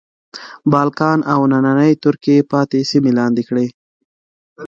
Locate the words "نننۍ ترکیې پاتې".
1.51-2.79